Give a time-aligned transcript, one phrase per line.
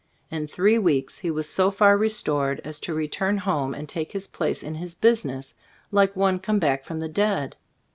[0.31, 4.25] In three weeks he was so far restored as to return home and take his
[4.25, 5.53] place in his business,
[5.91, 7.55] like one come back from the dead.